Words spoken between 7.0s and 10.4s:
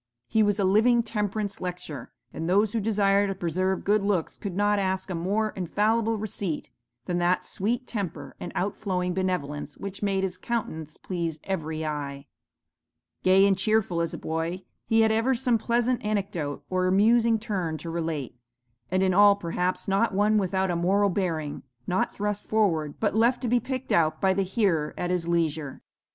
than that sweet temper and out flowing benevolence which made his